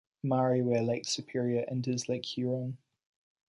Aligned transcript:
Marie 0.23 0.63
where 0.63 0.81
Lake 0.81 1.05
Superior 1.07 1.63
enters 1.67 2.09
Lake 2.09 2.25
Huron. 2.25 2.79